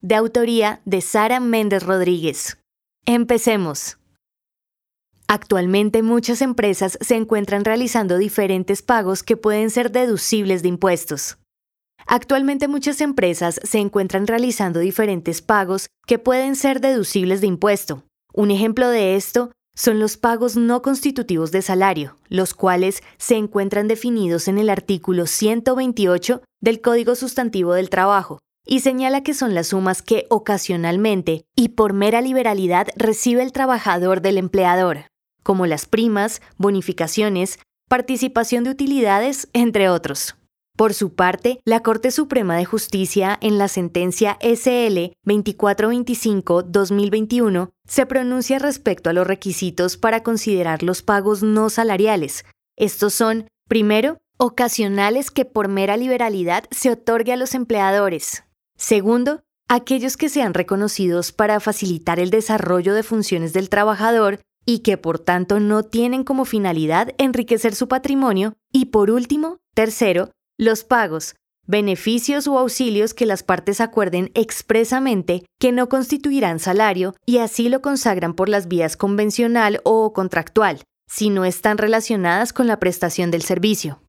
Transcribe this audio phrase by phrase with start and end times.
[0.00, 2.58] de autoría de Sara Méndez Rodríguez.
[3.06, 3.98] Empecemos.
[5.28, 11.38] Actualmente muchas empresas se encuentran realizando diferentes pagos que pueden ser deducibles de impuestos.
[12.06, 18.02] Actualmente muchas empresas se encuentran realizando diferentes pagos que pueden ser deducibles de impuesto.
[18.32, 23.86] Un ejemplo de esto son los pagos no constitutivos de salario, los cuales se encuentran
[23.86, 29.68] definidos en el artículo 128 del Código Sustantivo del Trabajo, y señala que son las
[29.68, 35.06] sumas que ocasionalmente y por mera liberalidad recibe el trabajador del empleador,
[35.42, 37.58] como las primas, bonificaciones,
[37.88, 40.36] participación de utilidades, entre otros.
[40.76, 48.58] Por su parte, la Corte Suprema de Justicia, en la sentencia SL 2425-2021, se pronuncia
[48.58, 52.46] respecto a los requisitos para considerar los pagos no salariales.
[52.76, 58.44] Estos son, primero, ocasionales que por mera liberalidad se otorgue a los empleadores.
[58.80, 64.96] Segundo, aquellos que sean reconocidos para facilitar el desarrollo de funciones del trabajador y que
[64.96, 68.54] por tanto no tienen como finalidad enriquecer su patrimonio.
[68.72, 71.36] Y por último, tercero, los pagos,
[71.66, 77.82] beneficios o auxilios que las partes acuerden expresamente que no constituirán salario y así lo
[77.82, 83.42] consagran por las vías convencional o contractual, si no están relacionadas con la prestación del
[83.42, 84.00] servicio.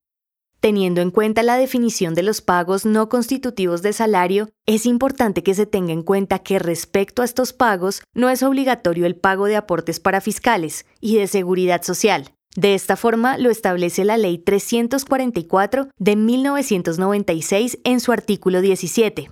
[0.62, 5.56] Teniendo en cuenta la definición de los pagos no constitutivos de salario, es importante que
[5.56, 9.56] se tenga en cuenta que respecto a estos pagos no es obligatorio el pago de
[9.56, 12.36] aportes para fiscales y de seguridad social.
[12.56, 19.31] De esta forma lo establece la Ley 344 de 1996 en su artículo 17.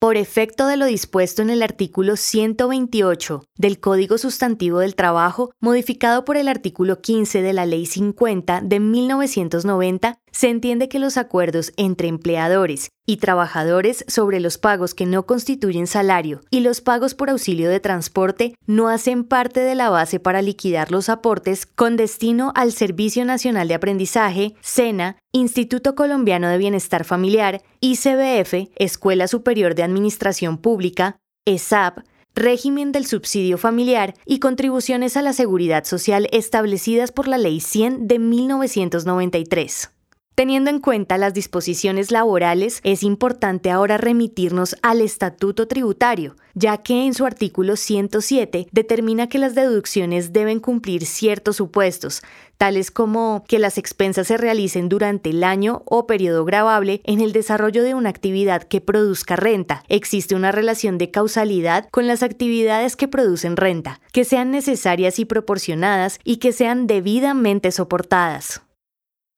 [0.00, 6.24] Por efecto de lo dispuesto en el artículo 128 del Código Sustantivo del Trabajo, modificado
[6.24, 11.72] por el artículo 15 de la Ley 50 de 1990, se entiende que los acuerdos
[11.76, 17.28] entre empleadores y trabajadores sobre los pagos que no constituyen salario y los pagos por
[17.28, 22.52] auxilio de transporte no hacen parte de la base para liquidar los aportes con destino
[22.54, 29.82] al Servicio Nacional de Aprendizaje, SENA, Instituto Colombiano de Bienestar Familiar, ICBF, Escuela Superior de
[29.82, 31.16] Administración Pública,
[31.46, 32.04] ESAP,
[32.36, 38.06] régimen del subsidio familiar y contribuciones a la seguridad social establecidas por la Ley 100
[38.06, 39.97] de 1993.
[40.38, 47.06] Teniendo en cuenta las disposiciones laborales, es importante ahora remitirnos al Estatuto Tributario, ya que
[47.06, 52.22] en su artículo 107 determina que las deducciones deben cumplir ciertos supuestos,
[52.56, 57.32] tales como que las expensas se realicen durante el año o periodo grabable en el
[57.32, 59.82] desarrollo de una actividad que produzca renta.
[59.88, 65.24] Existe una relación de causalidad con las actividades que producen renta, que sean necesarias y
[65.24, 68.62] proporcionadas y que sean debidamente soportadas.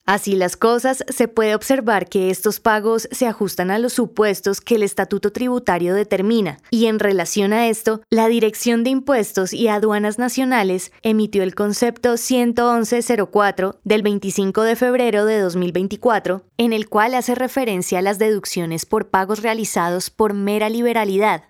[0.05, 4.75] Así las cosas, se puede observar que estos pagos se ajustan a los supuestos que
[4.75, 10.17] el estatuto tributario determina, y en relación a esto, la Dirección de Impuestos y Aduanas
[10.17, 17.35] Nacionales emitió el concepto 11104 del 25 de febrero de 2024, en el cual hace
[17.35, 21.43] referencia a las deducciones por pagos realizados por mera liberalidad.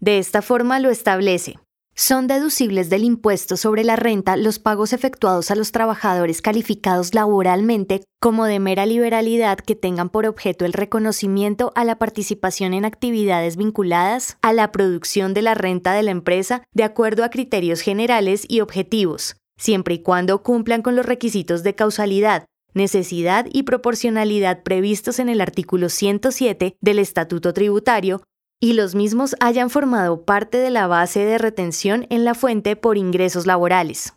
[0.00, 1.58] De esta forma lo establece.
[2.00, 8.04] Son deducibles del impuesto sobre la renta los pagos efectuados a los trabajadores calificados laboralmente
[8.20, 13.56] como de mera liberalidad que tengan por objeto el reconocimiento a la participación en actividades
[13.56, 18.44] vinculadas a la producción de la renta de la empresa de acuerdo a criterios generales
[18.46, 25.18] y objetivos, siempre y cuando cumplan con los requisitos de causalidad, necesidad y proporcionalidad previstos
[25.18, 28.22] en el artículo 107 del Estatuto Tributario
[28.60, 32.96] y los mismos hayan formado parte de la base de retención en la fuente por
[32.96, 34.14] ingresos laborales.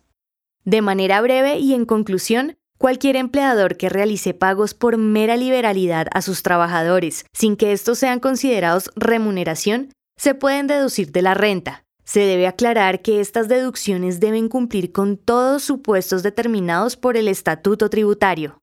[0.64, 6.22] De manera breve y en conclusión, cualquier empleador que realice pagos por mera liberalidad a
[6.22, 11.84] sus trabajadores sin que estos sean considerados remuneración, se pueden deducir de la renta.
[12.04, 17.88] Se debe aclarar que estas deducciones deben cumplir con todos supuestos determinados por el Estatuto
[17.88, 18.61] Tributario.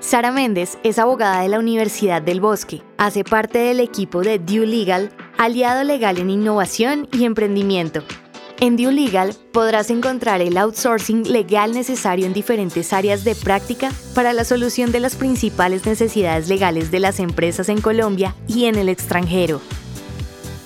[0.00, 2.82] Sara Méndez es abogada de la Universidad del Bosque.
[2.96, 8.02] Hace parte del equipo de Due Legal, aliado legal en innovación y emprendimiento.
[8.60, 14.32] En Due Legal podrás encontrar el outsourcing legal necesario en diferentes áreas de práctica para
[14.32, 18.88] la solución de las principales necesidades legales de las empresas en Colombia y en el
[18.88, 19.60] extranjero.